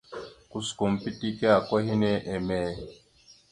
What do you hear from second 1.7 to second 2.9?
hinne shuŋgo emey?